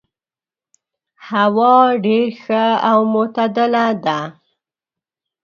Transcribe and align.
هوا 1.29 1.75
ډېر 2.05 2.27
ښه 2.43 2.65
او 2.89 2.99
معتدل 3.13 3.73
ده. 4.05 4.19